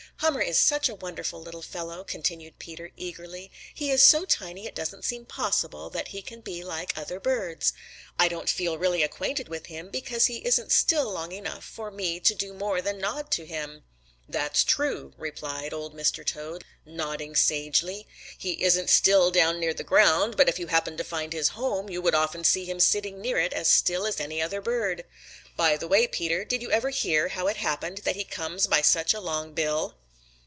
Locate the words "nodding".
16.85-17.35